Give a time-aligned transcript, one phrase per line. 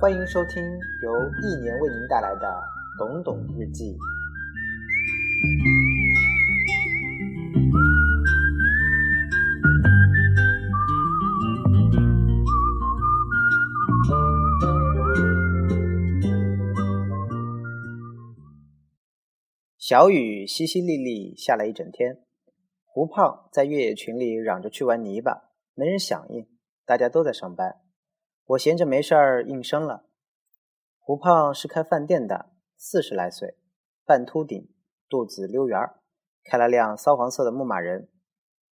[0.00, 0.62] 欢迎收听
[1.02, 1.10] 由
[1.42, 2.46] 一年为您带来的
[2.98, 3.94] 《懂懂日记》。
[19.78, 22.18] 小雨淅淅沥沥下了一整天，
[22.94, 26.46] 胡胖在越野群里嚷着去玩泥巴，没人响应，
[26.84, 27.80] 大家都在上班。
[28.44, 30.04] 我闲着没事儿应声了。
[31.00, 33.56] 胡胖是开饭店的，四十来岁，
[34.04, 34.68] 半秃顶，
[35.08, 36.00] 肚子溜圆儿，
[36.44, 38.10] 开了辆骚黄色的牧马人。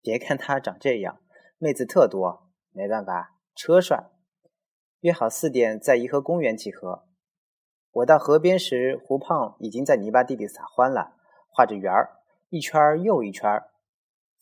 [0.02, 1.22] 别看他长这样，
[1.58, 4.10] 妹子特多，没办法，车帅。
[5.00, 7.08] 约好四点在颐和公园集合。
[7.92, 11.16] 我到河边时，胡胖已经在泥巴地里撒欢了，
[11.48, 13.50] 画着圆儿，一圈又一圈。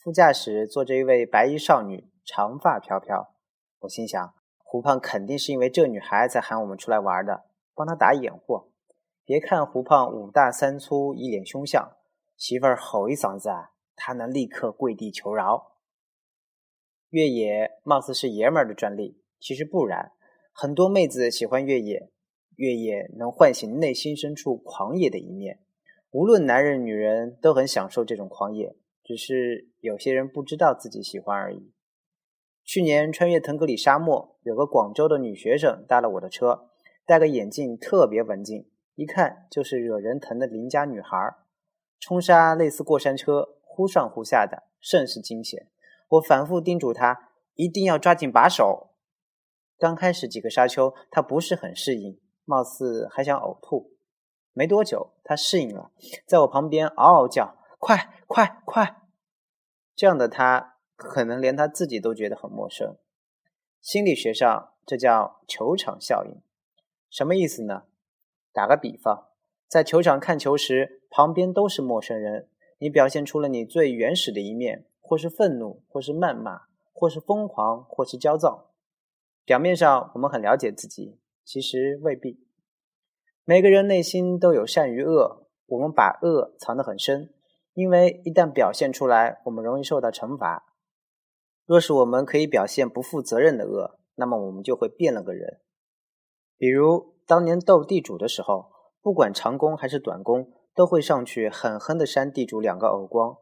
[0.08, 3.36] 副驾驶坐着一位白衣少女，长发飘飘。
[3.80, 7.44] 我心想，胡胖肯定是因为这女孩才喊我们出来玩的，
[7.75, 8.72] 帮他打掩护。
[9.25, 11.91] 别看胡胖五大三粗，一脸凶相，
[12.38, 15.73] 媳妇儿吼一嗓子啊，他能立刻跪地求饶。
[17.09, 20.13] 越野貌似是爷们儿的专利，其实不然，
[20.53, 22.09] 很多妹子喜欢越野。
[22.55, 25.59] 越野能唤醒内心深处狂野的一面，
[26.11, 28.73] 无论男人女人都很享受这种狂野，
[29.08, 31.72] 只是有些人不知道自己喜欢而已。
[32.66, 36.72] 去年穿越腾格里沙漠，有个广州的女学生搭了我的车，
[37.05, 41.17] 戴个眼镜，特别文静，一看就是惹人疼的邻家女孩。
[42.02, 45.69] 冲沙类似过山车，忽上忽下的，甚是惊险。
[46.09, 48.89] 我反复叮嘱她一定要抓紧把手。
[49.78, 52.19] 刚开始几个沙丘，她不是很适应。
[52.44, 53.94] 貌似还想呕吐，
[54.52, 55.91] 没多久她适应了，
[56.25, 59.02] 在我旁边嗷嗷叫：“快快快！”
[59.96, 62.98] 这样的他可能连他自己都觉得很陌生。
[63.82, 66.42] 心理学上这叫球场效应，
[67.10, 67.84] 什么意思呢？
[68.52, 69.30] 打个比方，
[69.68, 72.50] 在球场看球时，旁边都是陌生人，
[72.80, 78.72] 你表现出了你最原始的一面，或是愤怒，或是谩骂，或是疯狂，或是焦躁。
[79.46, 81.20] 表面上我们很了解自己。
[81.46, 82.46] 其实未必，
[83.46, 87.34] 每个人内心都有善与恶，我们把恶藏得很深，
[87.78, 90.66] 因为一旦表现出来，我们容易受到惩罚。
[91.64, 95.62] 若是我们可以表现不负责任的恶，那么我们就会变了个人。
[96.58, 103.38] 比如当年斗地主的时候，不管长工还是短工，都会上去狠狠地扇地主两个耳光。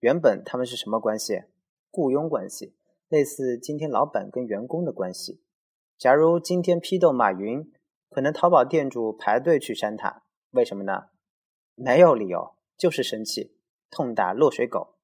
[0.00, 1.44] 原本他们是什么关系？
[1.90, 2.76] 雇佣关系，
[3.08, 5.42] 类似今天老板跟员工的关系。
[5.96, 7.72] 假如今天批斗马云，
[8.10, 11.04] 可能淘宝店主排队去扇他，为什么呢？
[11.74, 13.56] 没有理由，就是生气，
[13.90, 14.94] 痛打落水狗。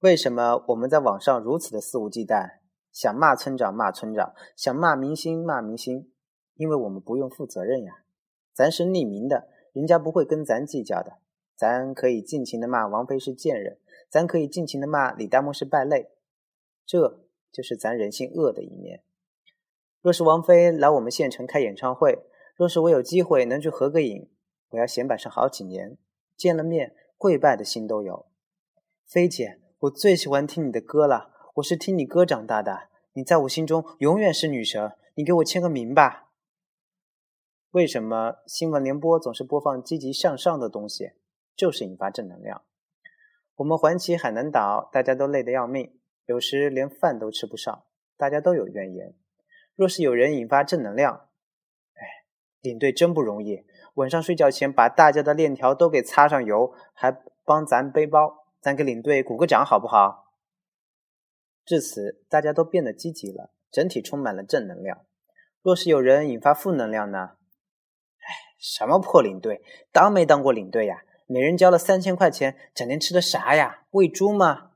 [0.00, 2.58] 为什么我们在网上如此的肆无忌惮？
[2.90, 6.10] 想骂村长骂村长，想骂明星骂明星，
[6.54, 8.02] 因为我们不用负责任呀。
[8.52, 11.18] 咱是匿名的，人家不会跟咱计较的。
[11.54, 16.10] 咱可以尽情的骂王菲是贱人，咱可以尽情的骂李代沫是败类，
[16.86, 17.20] 这
[17.52, 19.02] 就是咱人性恶的一面。
[20.00, 22.24] 若是王菲来我们县城开演唱会，
[22.56, 24.28] 若是我有机会能去合个影，
[24.70, 25.98] 我要显摆上好几年，
[26.36, 28.26] 见了面跪拜的心都有。
[29.04, 36.30] 菲姐，我最喜欢听你的歌了，我是听你歌长大的，你在我心中永远是女神，你给我签个名吧。
[37.72, 41.10] 为什么新闻联播总是播放积极向上的东西？
[41.56, 42.62] 就是引发正能量。
[43.56, 47.84] 我们环起海南岛，大家都累得要命，有时连饭都吃不上，
[48.16, 49.16] 大家都有怨言。
[49.74, 51.28] 若是有人引发正能量，
[51.94, 52.00] 哎，
[52.60, 53.64] 领队真不容易。
[53.98, 57.10] 晚上睡觉前把大家的链条都给擦上油，还
[57.44, 60.32] 帮咱背包，咱给领队鼓个掌好不好？
[61.64, 65.04] 至此，大家都变得积极了，整体充满了正能量。
[65.62, 67.30] 若是有人引发负能量呢？
[68.20, 68.30] 哎，
[68.60, 71.02] 什么破领队，当没当过领队呀？
[71.26, 73.82] 每人交了三千块钱，整天吃的啥呀？
[73.90, 74.70] 喂猪吗？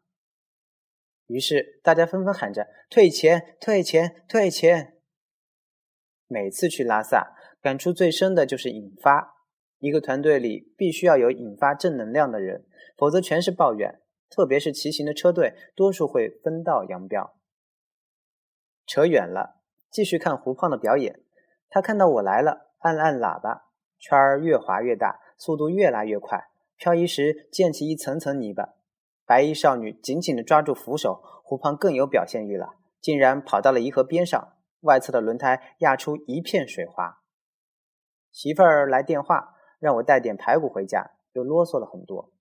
[1.27, 4.99] 于是大家纷纷喊着退钱、退钱、退钱。
[6.27, 9.37] 每次去拉萨，感触最深的就是引发。
[9.79, 12.67] 一个团队里必须要有引发正能量的人，
[12.97, 14.01] 否则全是抱怨。
[14.29, 17.35] 特别是骑行的车队，多数会分道扬镳。
[18.87, 19.61] 扯远了，
[19.91, 21.21] 继续看胡胖的表演。
[21.69, 28.75] 他看到我来了，按了按喇叭，圈儿越滑越大，速度越来越快，漂移时溅起一层层泥巴。
[29.25, 37.22] 白衣少女紧紧地抓住扶手，胡胖更有表现欲了，竟然跑到了颐和边上，外侧的轮胎压出一片水花。
[38.33, 42.33] 媳妇儿来电话，让我带点排骨回家，又啰嗦了很多。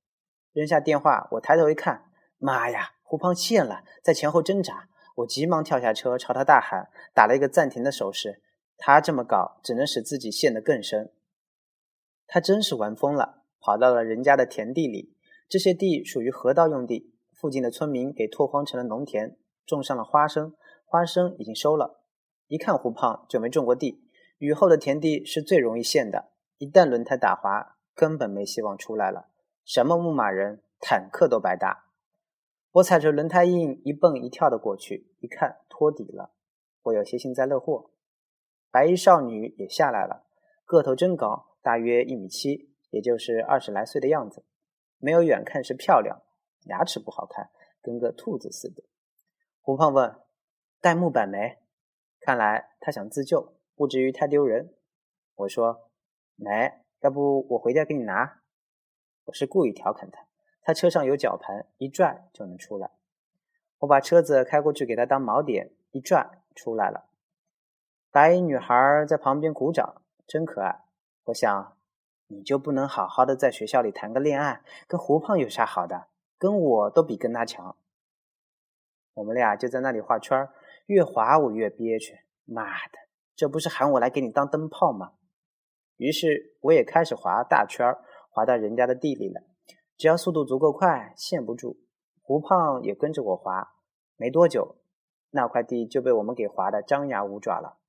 [0.54, 2.06] 扔下电话，我抬头一看，
[2.38, 4.88] 妈呀，胡胖陷了，在前后挣扎。
[5.18, 8.42] 我急忙跳下车，朝他大喊，打了一个暂停的手势。
[8.78, 11.12] 他这么搞，只能使自己陷得更深。
[12.26, 15.14] 他真是玩疯了，跑到了人家的田地里。
[15.50, 20.56] 这些地属于河道用地，附近的村民给拓荒成了农田，种上了花生，
[20.86, 22.02] 花生已经收了。
[22.48, 24.10] 一看胡胖就没种过地，
[24.42, 29.30] 雨后的田地是最容易陷的，一旦轮胎打滑，根本没希望出来了。
[29.64, 31.86] 什么牧马人、坦克都白搭。
[32.72, 36.32] 我踩着轮胎印一蹦一跳的过去，一看托底了，
[36.82, 37.92] 我有些幸灾乐祸。
[38.72, 40.26] 白衣少女也下来了，
[40.66, 44.44] 个头真高，大约一米七，也就是二十来岁的样子。
[44.98, 46.20] 没有远看是漂亮，
[46.66, 48.82] 牙齿不好看，跟个兔子似的。
[49.62, 50.16] 胡胖问
[50.82, 51.60] ：“带木板没？”
[52.20, 54.75] 看来他想自救，不至于太丢人。
[55.33, 55.89] 我说
[56.38, 58.44] ：“没，要不我回家给你拿。”
[59.25, 60.28] 我是故意调侃他。
[60.62, 62.92] 他车上有绞盘，一拽就能出来。
[63.80, 67.10] 我把车子开过去给他当锚点，一拽出来了。
[68.12, 70.84] 白衣女孩在旁边鼓掌，真可爱。
[71.24, 71.75] 我想，
[72.27, 74.62] 你就不能好好的在学校里谈个恋爱？
[74.88, 76.06] 跟胡胖有啥好的？
[76.38, 77.75] 跟我都比跟他强。
[79.16, 80.48] 我们俩就在那里画圈，
[80.86, 82.19] 越划我越憋屈。
[82.45, 83.00] 妈的，
[83.42, 85.14] 这不是喊我来给你当灯泡吗？
[85.98, 89.42] 于是我也开始划大圈儿，划到人家的地里了。
[89.98, 91.80] 只要速度足够快，陷不住。
[92.22, 93.78] 胡胖也跟着我划，
[94.16, 94.78] 没多久，
[95.32, 97.80] 那块地就被我们给划得张牙舞爪了。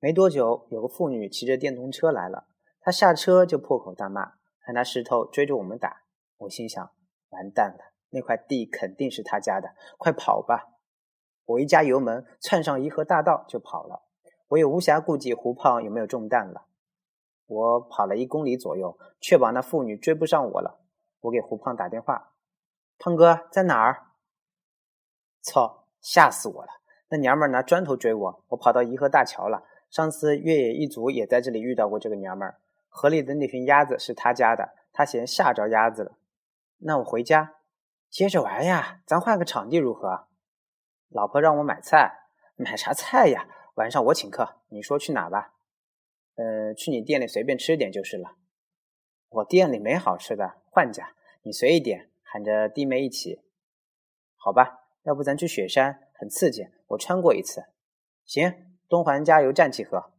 [0.00, 2.48] 没多久，有个妇女骑着电动车来了，
[2.80, 6.02] 她下车就破口大骂，还拿石头追着我们打。
[6.38, 6.84] 我心想：
[7.28, 10.69] 完蛋了，那块地肯定是他家的，快跑吧！
[11.50, 14.02] 我一加油门，窜上颐和大道就跑了。
[14.48, 16.66] 我也无暇顾及胡胖有没有中弹了。
[17.46, 20.80] 我跑了一公里左右，确保那妇女追不上我了。
[21.22, 22.32] 我给胡胖打电话
[22.98, 24.06] ：“胖哥在哪儿？”
[25.42, 26.68] 操，吓死我了！
[27.08, 29.64] 那娘们儿拿砖头追我，我跑到颐和大桥了。
[29.90, 36.12] 上次越野一族也在这里遇到过这个娘们儿，河里的那群鸭子是他家的，他嫌吓着鸭子了。
[36.78, 37.56] 那我回家
[38.08, 40.26] 接着玩呀，咱换个场地如何？
[41.10, 43.48] 老婆让我买菜，买啥菜呀？
[43.74, 45.54] 晚上我请客，你说去哪吧？
[46.36, 48.36] 呃，去你店里随便吃点就是了。
[49.28, 53.42] 我店里没好吃的，换家，你随意点，喊着弟妹一起。
[54.36, 57.64] 好吧，要不咱去雪山，很刺激，我穿过一次。
[58.24, 58.66] 行。
[58.88, 60.12] 东环加油站集合。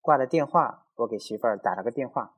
[0.00, 2.36] 挂了电话，我给媳妇儿打了个电话：“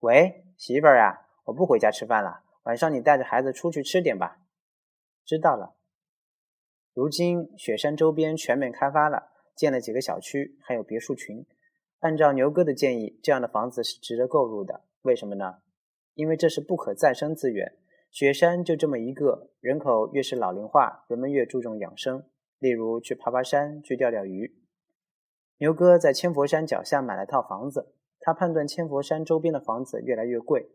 [0.00, 4.38] 喂，媳妇儿呀，我不回家吃饭了，晚上你带着孩子出去吃点吧。”
[5.24, 5.74] 知道了。
[6.94, 11.44] 如今雪山周边全面开发了，建了几个小区，还有别墅群。
[11.98, 14.84] 按照牛哥的建议，这样的房子是值得购入的。
[15.02, 15.56] 为什么呢？
[16.14, 17.76] 因为这是不可再生资源，
[18.12, 22.24] 雪山就这么一个，人口越是老龄化，人们越注重养生。
[22.60, 24.56] 例如去爬爬山，去钓钓鱼。
[25.58, 30.70] 牛哥在千佛山脚下买了套房子，他判断千佛山周边的房子越来越贵。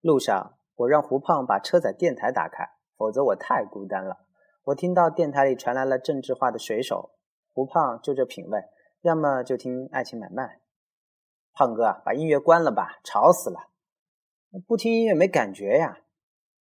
[0.00, 2.64] 路上，我让胡胖把车载电台打开，
[2.96, 4.20] 否则我太孤单了。
[4.64, 7.14] 我听到电台里传来了政治化的水手。
[7.52, 8.64] 胡胖就这品味，
[9.02, 10.60] 要么就听爱情买卖。
[11.52, 13.68] 胖哥，把音乐关了吧，吵死了。
[14.66, 16.00] 不听音乐没感觉呀。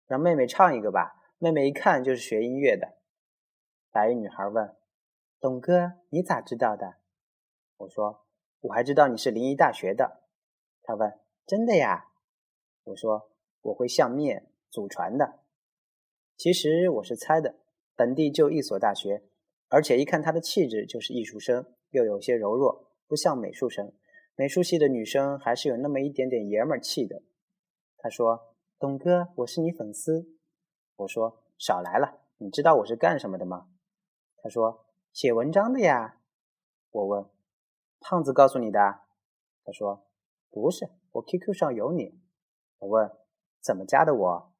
[0.06, 2.98] 让妹妹唱一个吧，妹妹一看就是学音乐的。
[3.89, 4.75] 白衣女孩问
[5.39, 6.98] ：“董哥，你咋知道的？”
[7.78, 8.25] 我说
[8.62, 10.22] ：“我还知道你是临沂大学的。”
[10.84, 12.10] 她问：“真的呀？”
[12.84, 15.39] 我说：“我会相面、祖传的。”
[16.38, 17.56] 其实我是猜的，
[17.96, 19.24] 本地就一所大学，
[19.70, 23.94] 而且一看她的气质就是艺术生，又有些柔弱，不像美术生。
[24.36, 27.22] 美术系的女生还是有那么一点点爷们儿气的。
[27.98, 30.28] 他说：“董哥，我是你粉丝。”
[30.98, 33.68] 我说：“少来了，你知道我是干什么的吗？”
[34.42, 36.18] 他说：“写文章的呀。”
[36.90, 37.26] 我问
[38.02, 38.80] ：“胖子告诉你的？”
[39.64, 40.08] 他说
[40.50, 42.20] ：“不是，我 QQ 上有你。”
[42.80, 43.12] 我问
[43.62, 44.54] ：“怎么加的我？”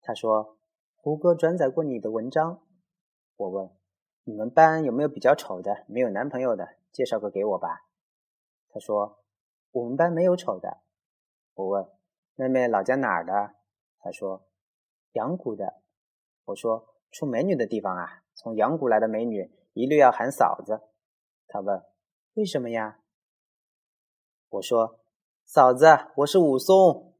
[0.00, 0.58] 他说
[1.04, 2.62] ：“胡歌转载过你的文章。”
[3.36, 3.70] 我问
[4.24, 6.76] ：“你们班有没有比较丑的、没有男朋友的？
[6.90, 7.84] 介绍个给我吧。”
[8.72, 9.22] 他说
[9.70, 10.78] ：“我们班没有丑的。”
[11.52, 11.86] 我问
[12.36, 13.54] ：“妹妹老家哪儿的？”
[14.00, 14.46] 他说
[15.12, 15.82] ：“阳谷的。”
[16.46, 20.80] 我说：“出美女的地方啊。”从阳谷来的美女一律要喊嫂子。
[21.46, 21.84] 他问
[22.32, 23.00] ：“为什么呀？”
[24.48, 25.00] 我说
[25.44, 27.12] ：“嫂子，我是武松。”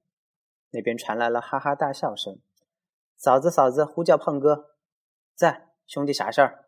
[0.73, 2.39] 那边传来了哈哈大笑声。
[3.25, 4.67] 嫂子，嫂子，呼叫胖哥，
[5.35, 6.67] 在兄弟啥事儿？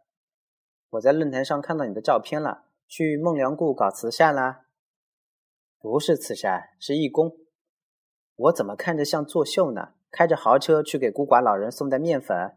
[0.89, 4.63] 我在论坛上看到你的照片了，去孟良崮搞慈善啦？
[5.79, 7.37] 不是慈善，是义工。
[8.37, 9.91] 我怎么看着像作秀呢？
[10.11, 12.57] 开着豪车去给孤寡老人送袋面粉？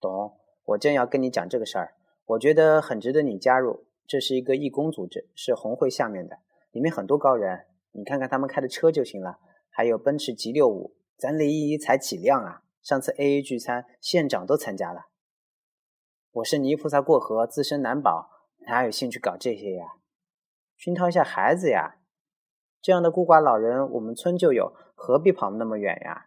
[0.00, 0.38] 懂。
[0.66, 3.84] 我正要跟你讲这个事儿，我觉得很值得你加入。
[4.06, 6.38] 这是一个义工组织，是红会下面的，
[6.70, 9.40] 里面很多高人，你看看他们开的车就行了，
[9.70, 12.62] 还有奔驰 G 六五，咱李一才几辆啊？
[12.82, 15.06] 上次 A A 聚餐，县长都参加了。
[16.32, 18.28] 我是泥菩萨过河，自身难保，
[18.66, 19.84] 哪有兴趣搞这些呀？
[20.76, 22.00] 熏陶一下孩子呀。
[22.80, 26.26] 这样的孤寡老人，我们村就有，何必跑那么远呀？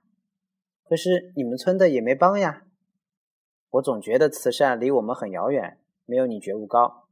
[0.86, 2.66] 可是你们村的也没帮呀。
[3.72, 7.10] 我总觉得慈善离我们很遥远，没有你觉悟高。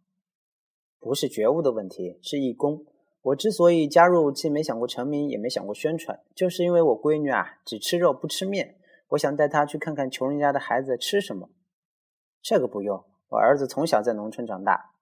[1.02, 2.86] 不是觉悟的问题，是义工。
[3.24, 8.80] 我之所以加入，既没想过成名，也没想过宣传，就是因为我闺女啊，只吃肉不吃面。
[9.13, 11.50] 我想带他去看看穷人家的孩子吃什么。
[12.41, 14.96] 这个不用，我儿子从小在农村长大，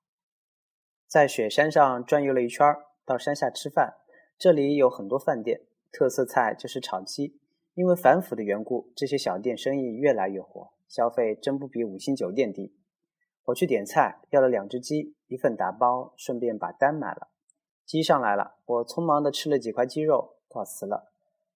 [1.08, 2.66] 在雪山上转悠了一圈，
[3.06, 3.96] 到山下吃饭。
[4.38, 7.40] 这里有很多饭店，特色菜就是炒鸡。
[7.74, 12.76] 因为反腐的缘故，这些小店生意越来越火，消费真不比五星酒店低。
[13.46, 17.30] 我去点菜，要了两只鸡，一份打包，顺便把单买了。
[17.86, 21.11] 鸡上来了，我匆忙的吃了几块鸡肉，告辞了。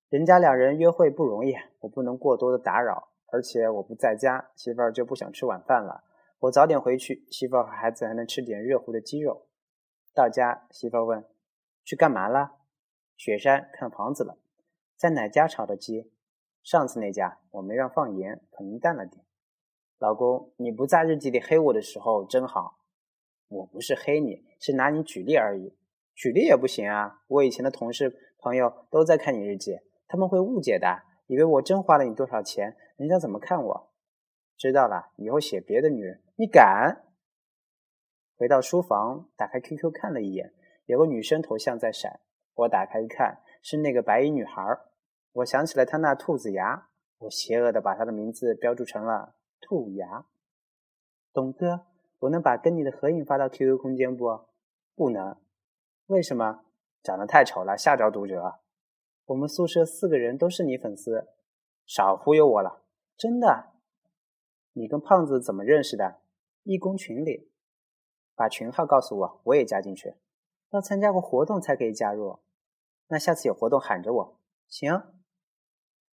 [0.09, 6.03] 人家两人约会不容易，我不能过多的打扰，而且我不在家，媳妇儿就不想吃晚饭了。
[6.39, 9.47] 我早点回去，媳妇儿和孩子还能吃点热乎的鸡肉。
[10.13, 11.25] 到家，媳妇儿问
[11.83, 12.57] ：“去干嘛了？”
[13.17, 14.37] 雪山看房子了，
[14.95, 16.11] 在哪家炒的鸡？
[16.63, 19.25] 上次那家我没让放盐，可能淡了点。
[19.97, 22.79] 老公，你不在日记里黑我的时候真好。
[23.47, 25.75] 我不是黑你，是拿你举例而已。
[26.13, 27.23] 举例也不行啊！
[27.27, 33.91] 我以前的同事朋友都在看你日记，他们会误解的，以为我真花了你多少钱，人家怎么看我？
[34.57, 37.03] 知道了，以后写别的女人，你敢？
[38.37, 40.53] 回到书房，打开 QQ 看了一眼，
[40.85, 42.19] 有个女生头像在闪。
[42.53, 44.61] 我打开一看，是那个白衣女孩。
[45.33, 50.25] 我想起了她那兔子牙，我邪恶的把她的名字标注成了兔牙。
[51.33, 51.87] 董哥，
[52.19, 54.45] 我能把跟你的合影发到 QQ 空间不？
[54.95, 55.35] 不能。
[56.07, 56.61] 为什么？
[57.03, 58.59] 长得太丑了，吓着读者。
[59.25, 61.29] 我们宿舍四个人都是你粉丝，
[61.85, 62.83] 少忽悠我了，
[63.17, 63.71] 真的。
[64.73, 66.19] 你跟胖子怎么认识的？
[66.63, 67.51] 义工群里。
[68.35, 70.15] 把群号告诉我，我也加进去。
[70.71, 72.39] 要参加过活动才可以加入。
[73.07, 74.91] 那下次有活动喊着我，行。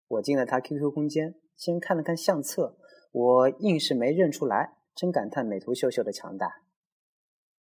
[0.09, 2.79] 我进了他 QQ 空间，先看了看相册，
[3.11, 6.63] 我硬是没认出来，真感叹美图秀秀的强大。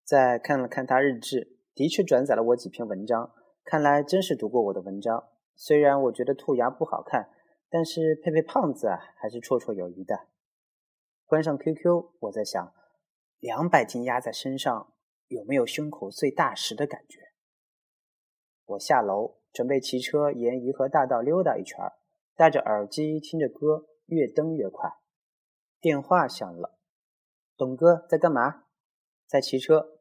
[0.05, 3.33] 再看了看他日志，的确转载了我几篇文章，
[3.65, 5.27] 看来真是读过我的文章。
[5.63, 7.29] 虽然我觉得兔牙不好看，
[7.69, 10.21] 但是配配胖子啊，还是绰绰有余的。
[11.27, 12.73] 关上 QQ，我在想，
[13.37, 14.91] 两百斤压在身上，
[15.27, 17.19] 有没有胸口碎大石的感觉？
[18.65, 21.77] 我下楼准备骑车沿颐和大道溜达一圈，
[22.35, 24.89] 戴着耳机听着歌，越蹬越快。
[25.79, 26.79] 电话响了，
[27.55, 28.63] 董哥在干嘛？
[29.27, 29.99] 在骑车。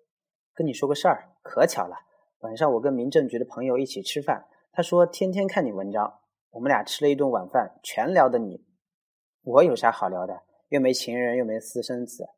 [0.54, 1.96] 跟你说个事儿，可巧了，
[2.38, 8.64] 晚上我跟民政局的朋友一起吃饭，他说天天看你文章，我们俩吃了一顿晚饭，全聊的你。
[9.42, 10.42] 我有啥好聊的？
[10.68, 12.28] 又没情人，又没私生子。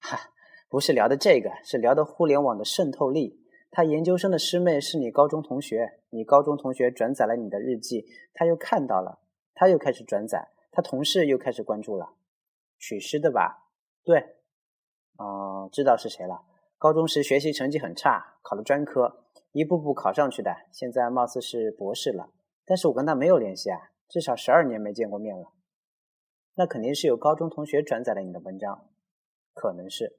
[0.00, 0.30] 哈，
[0.68, 3.42] 不是聊的这个，是聊的互联网的渗透力。
[3.70, 9.20] 他研究生的师妹是你高中同学，你高中同学转载了你的日记，他又看到了，
[9.54, 12.14] 他又开始转载，他同事又开始关注了，
[12.78, 13.70] 曲师的吧？
[14.04, 14.36] 对，
[15.16, 16.42] 哦，知道是谁了。
[16.78, 19.25] 高中时学习成绩很差，考了专科，
[19.56, 22.28] 一步步考上去的，现在貌似是博士了。
[22.66, 25.50] 但是我跟他没有联系啊，至少十二年没见过面了。
[26.56, 28.90] 那肯定是有高中同学转载了你的文章，
[29.54, 30.18] 可能是。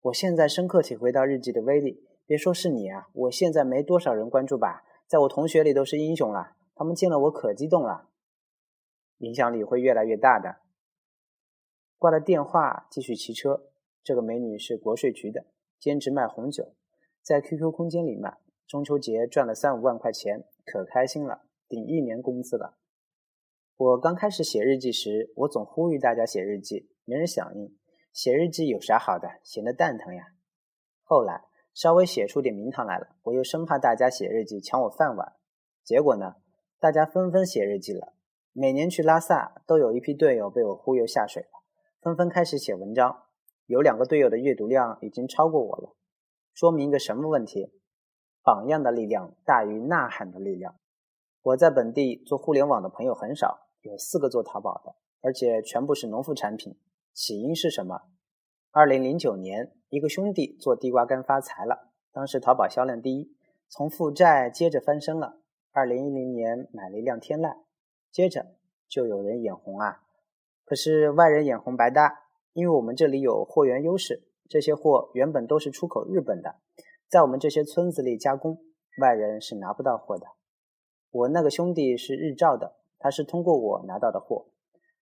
[0.00, 2.08] 我现在深刻体会到日记的威力。
[2.24, 6.56] 别说是你啊，我现在没多少人关注吧，在我同学里都是英雄了。
[6.74, 8.08] 他们见了我可激动了，
[9.18, 10.60] 影响力会越来越大的。
[11.98, 13.68] 挂了电话，继续骑车。
[14.02, 15.44] 这个美女是国税局的，
[15.78, 16.72] 兼职卖红酒，
[17.22, 18.38] 在 QQ 空间里卖。
[18.66, 22.76] 中秋节赚了三五万块钱，可开心了，顶一年工资了。
[23.76, 27.76] 我刚开始写日记时，我总呼吁大家写日记，没人响应。
[28.12, 29.28] 写日记有啥好的？
[29.42, 30.34] 闲得蛋疼呀。
[31.02, 31.44] 后来。
[31.74, 35.36] 稍微写出点名堂来了，我又生怕大家写日记抢我饭碗。
[35.82, 36.34] 结果呢，
[36.78, 38.12] 大家纷纷写日记了。
[38.52, 41.62] 每年去拉萨，都有一批队友被我忽悠下水了，
[42.02, 43.22] 纷纷开始写文章。
[43.64, 45.96] 有两个队友的阅读量已经超过我了，
[46.54, 47.72] 说明一个什么问题？
[48.42, 50.76] 榜样的力量大于呐喊的力量。
[51.42, 56.78] 我在本地做互联网的朋友很少，有四个做淘宝的，而且全部是农副产品。
[57.12, 58.02] 起因是什么？
[58.70, 59.72] 二零零九年。
[59.88, 63.36] 一个兄弟做地瓜干发财了，当时淘宝销量第一，
[63.68, 65.42] 从负债接着翻身了。
[65.70, 67.58] 二零一零年买了一辆天籁，
[68.10, 68.56] 接着
[68.88, 70.00] 就有人眼红啊，
[70.64, 72.22] 可是外人眼红白搭，
[72.54, 76.56] 因为我们这里有货源优势，这些货原本都是出口日本的，
[77.08, 78.62] 在我们这些村子里加工，
[79.00, 80.26] 外人是拿不到货的。
[81.10, 84.48] 我那个兄弟是日照的，他是通过我拿到的货，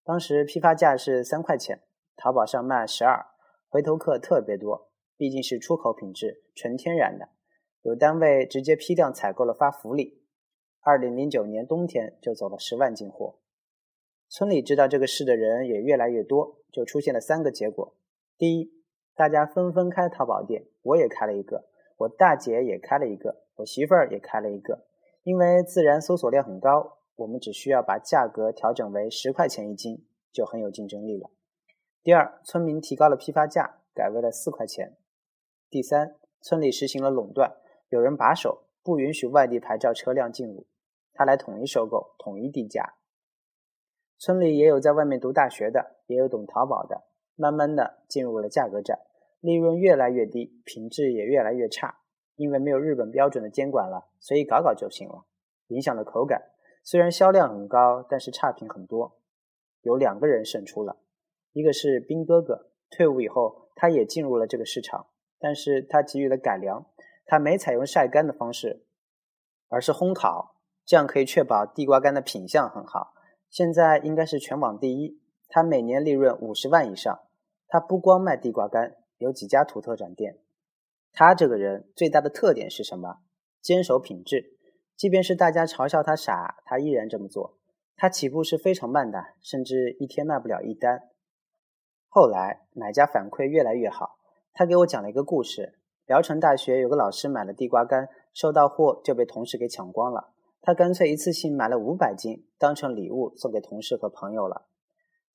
[0.04, 1.80] 当时批发价是三块钱，
[2.16, 3.26] 淘宝上卖十二，
[3.69, 7.30] 回头客特别多，毕竟是出口品质，纯天然的，
[7.83, 10.23] 有单位直接批量采购了发福利。
[10.83, 13.40] 二零零九年冬天就走了十万斤货，
[14.28, 17.97] 村里知道这个事的人也越来越多，就出现了三个结果：
[18.38, 18.79] 第一，
[19.14, 21.64] 大家纷纷开淘宝店，我也开了一个，
[21.99, 24.87] 我大姐也开了一个，我媳妇儿也开了一个。
[25.23, 31.31] 因为自然搜索量很高，我们只需要把价格调整为十块钱一斤，就很有竞争力了。
[32.02, 34.97] 第二，村民提高了批发价，改为了四块钱。
[35.69, 37.57] 第三，村里实行了垄断，
[37.90, 40.67] 有人把守，不允许外地牌照车辆进入。
[41.12, 42.95] 他来统一收购，统一定价。
[44.19, 47.02] 村里也有在外面读大学的，也有懂淘宝的，
[47.40, 48.99] 慢慢的进入了价格战，
[49.40, 52.00] 利润越来越低，品质也越来越差。
[52.37, 55.25] 因为没有日本标准的监管了，所以搞搞就行了，
[55.68, 56.50] 影响了口感。
[56.82, 59.18] 虽然销量很高，但是差评很多。
[59.82, 60.99] 有两个人胜出了，
[61.52, 65.06] 一个是兵哥哥，退伍以后他也进入了这个市场，
[65.38, 66.87] 但是他给予了改良，
[67.26, 68.85] 他没采用晒干的方式，
[69.68, 70.56] 而是烘烤。
[70.87, 73.12] 这样可以确保地瓜干的品相很好，
[73.49, 75.20] 现在应该是全网第一。
[75.49, 77.20] 他每年利润五十万以上。
[77.71, 80.39] 他不光卖地瓜干，有几家土特产店。
[81.12, 83.19] 他这个人最大的特点是什么？
[83.62, 84.59] 坚守品质，
[84.97, 87.57] 即便是大家嘲笑他傻，他依然这么做。
[87.95, 91.11] 他起步是非常慢的，甚至一天卖不了一单。
[92.09, 94.19] 后来买家反馈越来越好，
[94.53, 100.33] 他给我讲了一个故事：聊城大学有个老师买了地瓜干，收到货就被同事给抢光了。
[100.61, 104.67] 他干脆一次性买了五百斤，当成礼物送给同事和朋友了。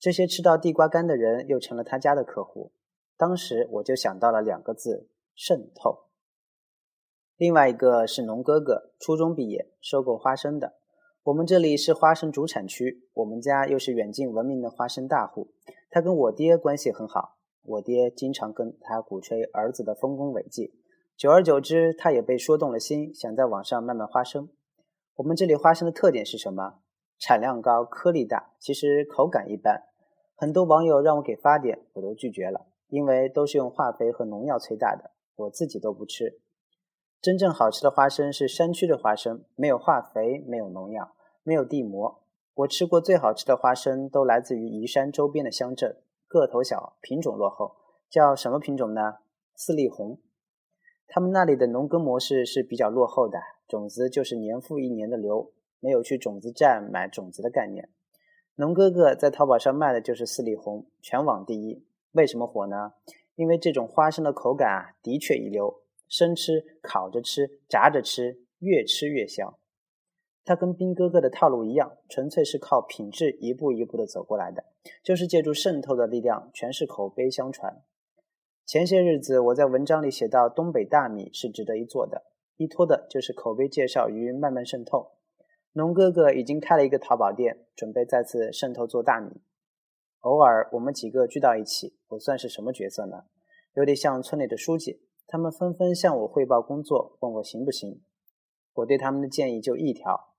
[0.05, 2.71] 这些吃到地瓜干的人又成了他家的客户。
[3.17, 6.03] 当时我就想到了两个字：渗透。
[7.37, 10.75] 另外一个是农哥哥，初中毕业，收购花生的。
[11.23, 15.49] 我们这里是花生主产区，我们家又是远近闻名的花生大户。
[15.89, 20.75] 他跟我爹关系很好，我爹经常跟他鼓吹儿子的丰功伟绩。
[21.17, 24.49] 久而久之，他也被说动了心，想在网上卖卖花生。
[25.15, 26.81] 我们这里花生的特点是什么？
[27.17, 29.81] 产量高，颗粒大，其实口感一般。
[30.35, 36.41] 很多网友让我给发点，我都拒绝了，因为都是用化肥和农药催大的，我自己都不吃。
[37.21, 42.21] 真正好吃的花生是山区的花生，没有化肥，没有农药，没有地膜。
[42.53, 47.77] 我吃过最好吃的花生都来自于宜山周边的乡镇，个头小，品种落后，
[48.09, 49.19] 叫什么品种呢？
[49.55, 50.19] 四粒红。
[51.07, 53.39] 他们那里的农耕模式是比较落后的。
[53.67, 57.89] 种子就是年复一年的留，没有去种子站买种子的概念。
[58.57, 61.83] 农哥哥在淘宝上卖的就是四粒红，全网第一。
[62.13, 62.93] 为什么火呢？
[63.35, 69.57] 因为这种花生的口感啊，的确一流，生吃、烤着吃、炸着吃，越吃越香。
[70.45, 74.63] 它跟兵哥哥的套路一样，纯粹是靠品质一步一步的走过来的，
[75.03, 77.81] 就是借助渗透的力量，全是口碑相传。
[78.65, 82.23] 前些日子我在文章里写到，东北大米是值得一做的。
[82.55, 85.11] 依托的就是口碑介绍与慢慢渗透。
[85.77, 89.41] 农哥哥已经开了一个淘宝店，准备再次渗透做大米。
[90.21, 93.25] 偶尔我们几个聚到一起，我算是什么角色呢？
[93.73, 95.01] 有点像村里的书记。
[95.27, 98.01] 他们纷纷向我汇报工作，问我行不行。
[98.75, 100.35] 我对他们的建议就一条：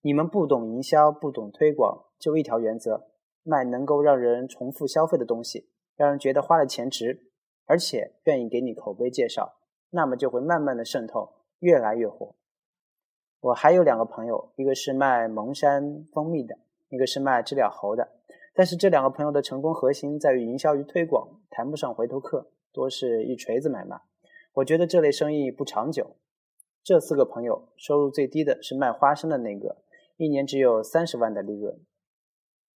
[0.00, 3.12] 你们不懂营销，不懂推广，就一条原则：
[3.44, 7.30] 卖能够让人重复消费的东西，让人觉得花了钱值，
[7.64, 11.34] 而且愿意给你口碑介绍，那么就会慢慢的渗透。
[11.60, 12.34] 越来越火。
[13.40, 16.58] 我还有两个朋友，一个是卖蒙山蜂蜜的，
[16.90, 18.06] 一个是卖知了猴的。
[18.52, 23.98] 但是这两个朋友的成功核心在于营销与推广，谈不上回头客，多是一锤子买卖。
[24.52, 26.16] 我觉得这类生意不长久。
[26.82, 29.78] 这四个朋友收入最低的是卖花生的那个，
[30.16, 31.80] 一年只有三十万的利润。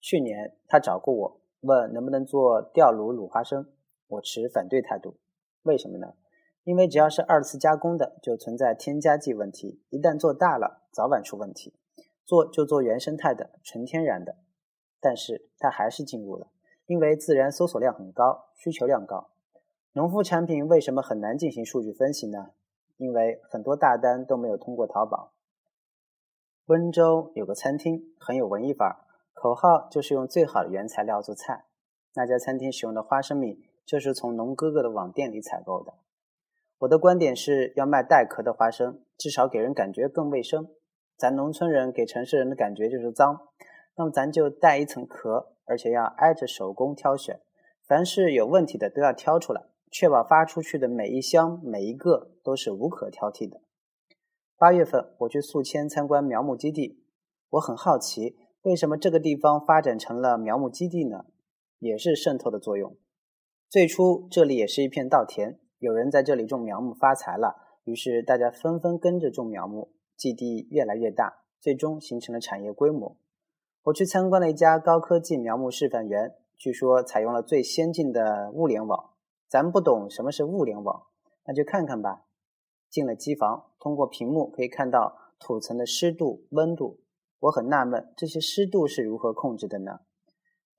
[0.00, 3.66] 去年他找过我，问能不能做吊炉卤花生，
[4.07, 5.16] 我持反对态度。
[5.64, 6.14] 为什么呢？
[6.64, 11.74] 因为只要是二次加工的，就存在添加剂问题，一旦做大了，早晚出问题。
[12.27, 14.38] 做就做原生态的、纯天然的，
[14.98, 16.48] 但是它还是进入了，
[16.87, 19.31] 因为自然搜索量很高，需求量高。
[19.92, 22.53] 农副产品为什么很难进行数据分析呢？
[22.96, 25.35] 因为很多大单都没有通过淘宝。
[26.64, 31.66] 温州有个餐厅很有文艺范儿，口号就是用最好的原材料做菜。
[32.14, 35.92] 那家餐厅使用的花生米就是从农哥哥的网店里采购的。
[36.85, 40.68] 我的观点是要卖带壳的花生，至少给人感觉更卫生。
[41.16, 43.40] 咱农村人给城市人的感觉就是脏，
[43.97, 47.40] 那么咱就带一层壳，而且要挨着手工挑选，
[47.87, 53.62] 凡是有问题的都要挑出来，确保发出去的每一箱每一个都是无可挑剔的。
[54.59, 57.03] 八月份我去宿迁参观苗木基地，
[57.51, 61.25] 我很好奇，为什么这个地方发展成了苗木基地呢？
[61.79, 62.94] 也是渗透的作用。
[63.70, 73.17] 最初这里也是一片稻田，有人在这里种苗木发财了，于是大家纷纷跟着种苗木，基地越来越大，最终形成了产业规模。
[73.85, 79.11] 我去参观了一家高科技苗木示范园，据说采用了最先进的物联网。
[79.47, 81.03] 咱不懂什么是物联网，
[81.47, 82.25] 那就看看吧。
[82.89, 87.01] 进了机房，通过屏幕可以看到土层的湿度、温度。
[87.41, 90.01] 我很纳闷，这些湿度是如何控制的呢？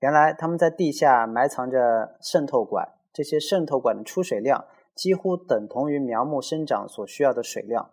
[0.00, 7.92] 原来他们在地下埋藏着渗透管，这些渗透管的出水量几乎等同于苗木生长所需要的水量，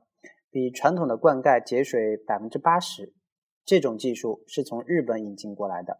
[0.49, 3.13] 比传统的灌溉节水百分之八十。
[3.65, 5.99] 这种技术是从日本引进过来的。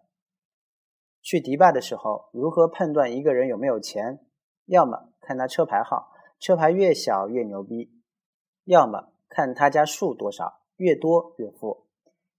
[1.21, 4.25] 去迪拜的时候，如何判断一个人有没有钱？
[4.65, 7.89] 要么看他车牌号，车牌越小越牛逼；
[8.63, 11.87] 要么看他家树多少，越多越富。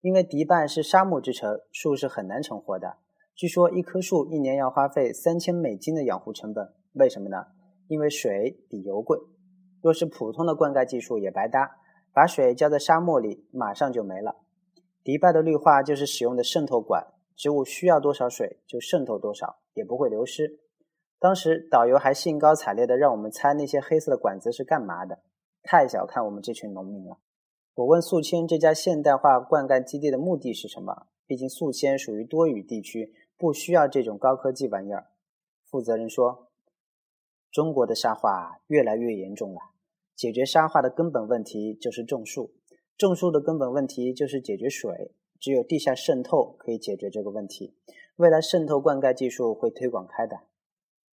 [0.00, 2.98] 因为迪拜是沙漠之城，树是很难成活的。
[3.34, 7.46] 据说一棵树一年要花费三千美金的养护成本，为什么呢？
[7.88, 9.18] 因为水比油贵。
[9.82, 11.76] 若是普通的灌溉技术也白搭，
[12.12, 14.36] 把水浇在沙漠里，马上就没了。
[15.02, 20.60] 迪拜的绿化就是使用的渗透管，植物需要多少水就渗透多少，也不会流失。
[21.18, 25.20] 当时导游还兴高采烈地让我们猜那些黑色的管子是干嘛的，
[25.62, 27.18] 太小看我们这群农民了。
[27.74, 31.06] 我问宿迁这家现代化灌溉基地的目的是什么？
[31.26, 33.12] 毕竟宿迁属于多雨地区。
[33.36, 35.08] 不需要这种高科技玩意儿。
[35.68, 36.43] 负责人说
[37.54, 39.60] ：“中国的沙化越来越严重了，
[40.16, 42.52] 解决沙化的根本问题就是种树，
[42.98, 45.12] 种树的根本问题就是解决水。
[45.38, 47.76] 只有地下渗透可以解决这个问题。
[48.16, 50.40] 未来渗透灌溉技术会推广开的。”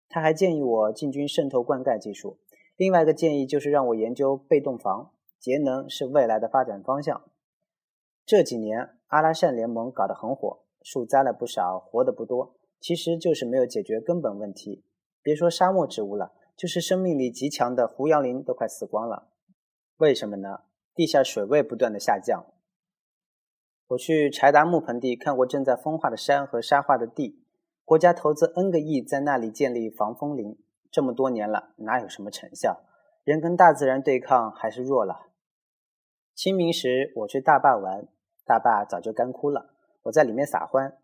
[0.07, 2.37] 他还建议我进军渗透灌溉技术。
[2.75, 7.23] 另外一个建议就是让我研究被动房，节能是未来的发展方向。
[8.27, 10.59] 这几年阿拉善联盟搞得很火。
[10.83, 14.83] 树栽了不少，活的不多，其实就是没有解决根本问题。
[15.27, 19.27] 别说沙漠植物了，就是生命力极强的胡杨林都快死光了。
[19.97, 20.61] 为什么呢？
[20.95, 22.45] 地下水位不断的下降。
[23.87, 27.43] 我去柴达木盆地看过正在风化的山和沙化的地，
[27.83, 30.57] 国家投资 N 个亿在那里建立防风林，
[30.89, 32.85] 这么多年了，哪有什么成效？
[33.25, 35.27] 人跟大自然对抗还是弱了。
[36.33, 38.07] 清明时我去大坝玩，
[38.45, 39.73] 大坝早就干枯了。
[40.03, 40.97] 我在里面撒欢，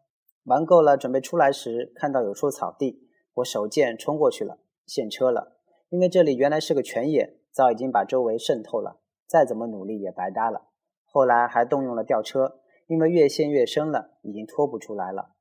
[0.46, 5.58] 玩够了，准备出来时，看到有处草地，我手贱冲过去了，陷车了。
[5.90, 10.70] 因为这里原来是个泉眼，早已经把周围渗透了，再怎么努力也白搭了。
[11.06, 15.34] 后来还动用了吊车，因为越陷越深了，已经拖不出来了。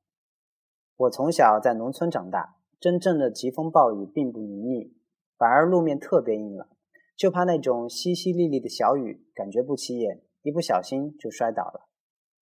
[0.95, 4.93] 我从小在农村长大，真正的疾风暴雨并不泥泞，
[5.37, 6.69] 反而路面特别硬了，
[7.17, 11.89] 就怕那种淅淅沥沥的小雨，感觉不起眼，一不小心就摔倒了。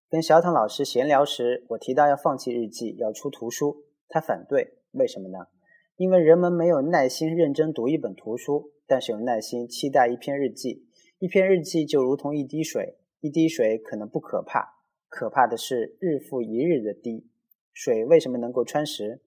[0.10, 4.81] 跟小唐老师闲聊时，我提到要放弃日记，要出图书，他反对。
[4.92, 5.48] 为什么呢？
[5.96, 10.88] 因为人们没有耐心认真读一本图书，但是有耐心期待一篇日记。
[11.20, 17.28] 一篇日记就如同一滴水，一滴水可能不可怕，可怕的是日复一日的滴
[17.72, 18.04] 水。
[18.06, 19.22] 为什么能够穿石？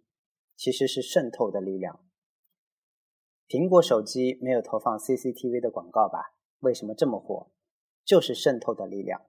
[0.56, 2.00] 其实是渗透的力量。
[3.48, 6.34] 苹果手机没有投放 CCTV 的广告吧？
[6.60, 7.50] 为什么这么火？
[8.04, 9.22] 就是渗透的力量。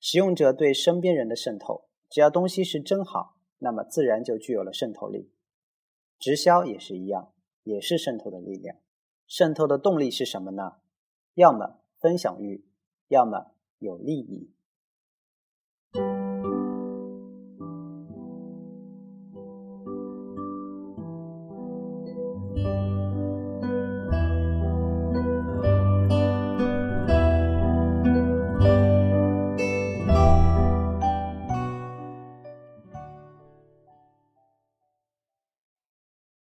[0.00, 5.30] 使用者对身边人的渗透，只要东西是真好，那么自然就具有了渗透力。
[6.22, 7.32] 直销也是一样，
[7.64, 8.76] 也是渗透的力量。
[9.26, 10.74] 渗透的动力是什么呢？
[11.34, 12.64] 要么分享欲，
[13.08, 14.52] 要么有利益。